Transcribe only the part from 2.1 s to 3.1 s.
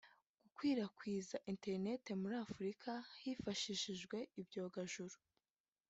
muri Afurika